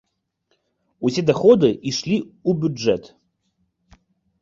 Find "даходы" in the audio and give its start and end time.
1.29-1.69